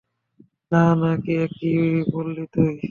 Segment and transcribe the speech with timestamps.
[0.71, 1.71] না, না, এ কী
[2.13, 2.73] বললি তুই?